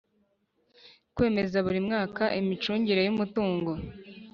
[1.15, 3.71] Kwemeza buri mwaka imicungire y umutungo